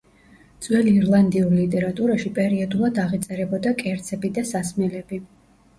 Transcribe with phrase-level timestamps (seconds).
[0.67, 5.25] ძველ ირლანდიურ ლიტერატურაში პერიოდულად აღიწერებოდა კერძები და სასმელები.